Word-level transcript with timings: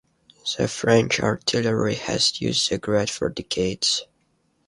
The 0.57 0.67
French 0.67 1.19
artillery 1.19 1.93
has 1.93 2.41
used 2.41 2.71
the 2.71 2.79
grad 2.79 3.11
for 3.11 3.29
decades. 3.29 4.07